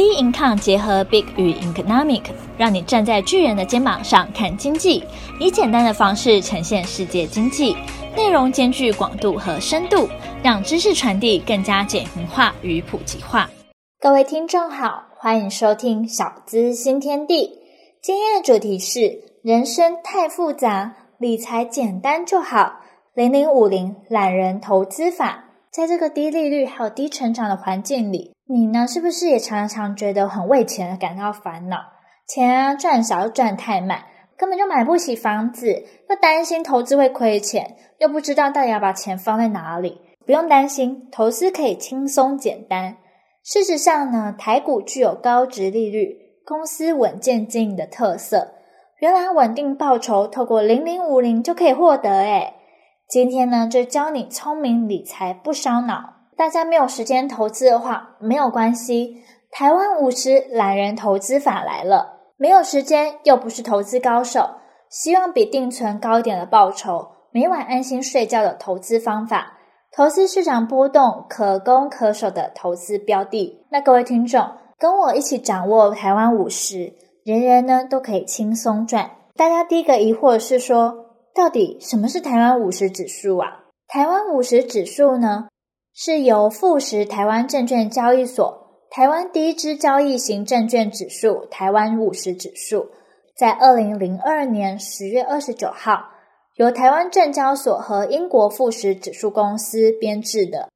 [0.00, 2.22] Bincom 结合 Big 与 Economic，
[2.56, 5.04] 让你站在巨人的肩膀上看经济，
[5.38, 7.76] 以简单的方式呈现世界经济，
[8.16, 10.08] 内容兼具广度和深度，
[10.42, 13.50] 让知识传递更加简明化与普及化。
[14.00, 17.58] 各位听众好，欢迎收听小资新天地。
[18.00, 22.80] 今天的主题是：人生太复杂，理财简单就好。
[23.14, 25.44] 零零五零懒人投资法。
[25.70, 31.76] 在这个低利率还有低成长的环境里，你呢是不是也常常觉得很为钱而感到烦恼？
[32.26, 34.02] 钱啊赚少又赚太慢，
[34.36, 40.00] 根本就买不起房子，又担心投资会亏钱，又不知道到底要把钱放在哪里。
[40.26, 42.96] 不用担心，投资可以轻松简单。
[43.44, 48.54] 事实上呢，台股具有高殖利率、公司稳健经营的特色。
[48.98, 52.54] 原来稳定报酬透过零零五零就可以获得诶
[53.08, 56.14] 今天呢，就教你聪明理财不烧脑。
[56.40, 59.22] 大家没有时间投资的话，没有关系。
[59.50, 62.32] 台湾五十懒人投资法来了。
[62.38, 64.48] 没有时间又不是投资高手，
[64.88, 69.58] 希望比定存高一点的报酬，每晚安心睡觉的投资方法，
[69.92, 73.66] 投资市场波动可攻可守的投资标的。
[73.70, 74.42] 那各位听众，
[74.78, 79.10] 跟我一起掌握台湾五十，人人呢都可以轻松赚。
[79.36, 81.04] 大家第一个疑惑是说，
[81.34, 83.64] 到底什么是台湾五十指数啊？
[83.86, 85.48] 台湾五十指数呢，
[85.94, 92.88] 是由富时台湾证券交易所台湾第一支交易型证券指数台湾五十指数，
[93.36, 96.10] 在二零零二年十月二十九号
[96.56, 100.68] 由台湾证交所和英国富时指数公司编制的。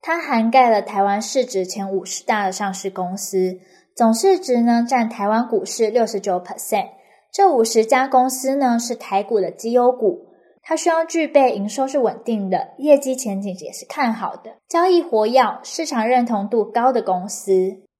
[0.00, 3.58] 它涵盖了台湾市值前五十大的上市公司，
[3.94, 6.88] 总市值呢占台湾股市六十九 percent。
[7.30, 10.26] 这五十家公司呢，是台股的绩优股，
[10.70, 17.52] 它需要具备营收是稳定的，业绩前景也是看好的，交易活跃、市场认同度高的公司。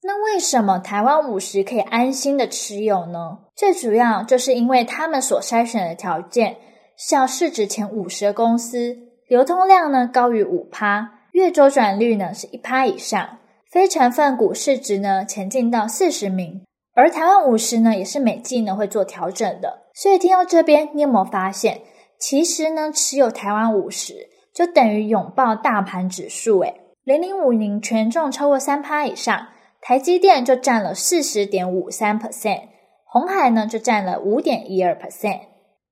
[0.05, 3.39] 那为什么台湾五十可以安心的持有呢？
[3.57, 6.59] 最主要就是因为他们所筛选的条件
[6.97, 8.97] 像市值前五十的公司，
[9.27, 13.39] 流通量呢高于五趴，月周转率呢是一趴以上，
[13.73, 16.63] 非成分股市值呢前进到四十名。
[16.95, 21.81] 而台湾五十呢，也是每季呢会做调整的，所以听到这边，你有没有发现，
[22.21, 29.49] 其实呢，持有台湾五十就等于拥抱大盘指数，诶零零五零权重超过三趴以上，
[29.81, 32.65] 台积电就占了四十点五三 percent，
[33.07, 35.41] 鸿海呢就占了五点一二 percent，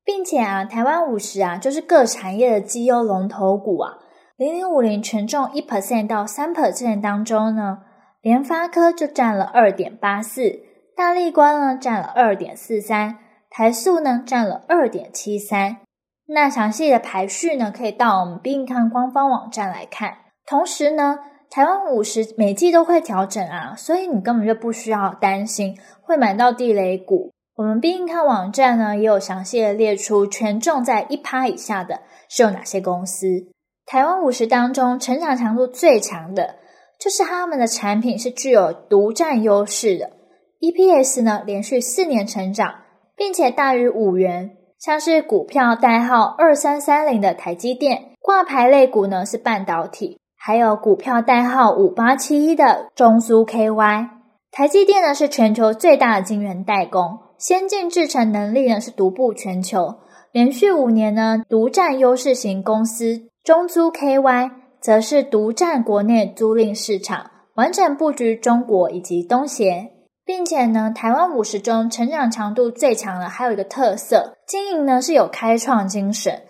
[0.05, 3.95] 并且啊，台湾五十啊就是各产业的绩优龙头股啊，
[4.37, 7.79] 零零五零权重一 percent 到三 percent 当中呢，
[8.21, 10.61] 联发科就占了二点八四。
[10.95, 13.17] 大立光呢占了二点四三，
[13.49, 15.79] 台塑呢占了二点七三。
[16.31, 20.19] 那详细的排序呢，可以到我们并看官方网站来看。
[20.45, 21.19] 同时呢，
[21.49, 27.33] 台湾五十每季都会调整啊，所以你根本就不需要担心会买到地雷股。
[27.57, 33.27] 我们 bin con 网站呢也有详细的列出权重在一趴以下的是有哪些公司。
[33.87, 36.57] 台湾五十当中成长强度最强的，
[37.01, 40.11] 就是他们的产品是具有独占优势的。
[40.61, 42.75] EPS 呢，连续四年成长，
[43.17, 44.51] 并且大于五元。
[44.79, 54.09] 像是股票代号二三三零的台积电，挂牌类股呢是半导体，还有股票代号五八七一的中租 KY。
[54.53, 59.97] 台积电呢是全球最大的晶圆代工，先进制程能力呢是独步全球，
[60.31, 63.23] 连续五年呢独占优势型公司。
[63.43, 64.51] 中租 KY
[64.81, 69.91] 则是独占国内租赁市场，完整布局中国以及东协。
[70.29, 76.43] 并且呢，台湾五十中成长强度最强的还有一个特色，经营呢是有开创精神，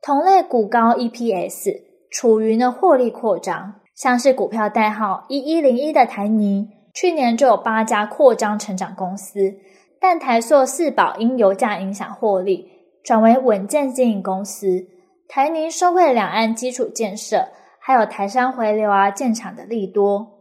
[0.00, 1.74] 同类股高 EPS，
[2.10, 9.52] 处于呢获利扩张，像是股票代号一一零一的台泥，去年就有八家扩张成长公司，
[10.00, 12.66] 但台塑四宝因油价影响获利，
[13.04, 14.86] 转为稳健经营公司。
[15.28, 20.37] 台泥受惠两岸基础建设，还有台商回流啊建厂的利多。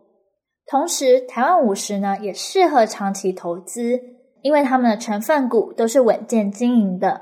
[0.70, 4.02] 同时，台湾五十呢也适合长期投资，
[4.42, 7.22] 因为他们的成分股都是稳健经营的。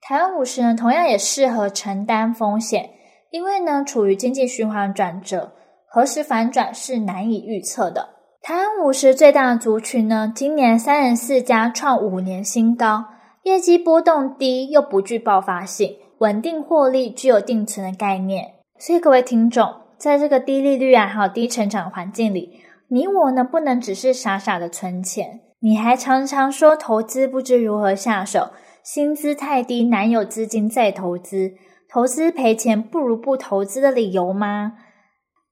[0.00, 2.88] 台湾五十呢同样也适合承担风险，
[3.30, 5.52] 因为呢处于经济循环转折，
[5.86, 8.08] 何时反转是难以预测的。
[8.40, 13.04] 台湾五十最大的族群呢，今年三十四家创五年新高，
[13.42, 18.46] 业绩波动低又不具爆发性，稳定获利，具有定存的概念。
[18.78, 22.60] 所以各位听众，在这个低利率啊还有低成长环境里。
[22.90, 28.50] 你我呢，不能只是傻傻的存钱，你还常常说投资不知如何下手，
[28.82, 31.52] 薪资太低，难有资金再投资，
[31.90, 34.72] 投资赔钱不如不投资的理由吗？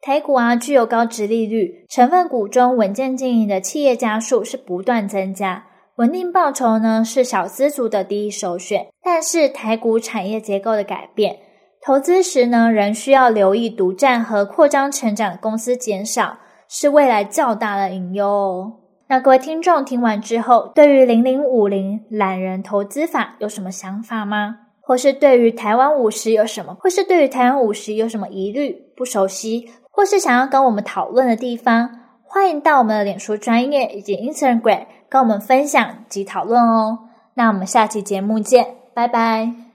[0.01, 5.67] 台股啊，具有高殖利率，成分股中稳健经营的企业家数是不断增加，
[5.97, 8.87] 稳定报酬呢是小资族的第一首选。
[9.03, 11.37] 但是台股产业结构的改变，
[11.85, 18.73] 投资时呢仍需要留意独占和扩张成长的公司减少，是未来较大的隐忧哦。
[19.09, 24.59] 那各位听众听完之后，对于零零五零懒人投资法有什么想法吗？
[24.81, 26.77] 或是对于台湾五十有什么？
[26.81, 28.85] 或是对于台湾五十有什么疑虑？
[28.97, 29.69] 不熟悉？
[29.91, 31.91] 或是想要跟我们讨论的地方，
[32.25, 36.99] 欢迎到我们的脸书专业以及 Instagram 跟我们分享及讨论哦。
[37.35, 39.66] 那我们下期节目见，拜拜。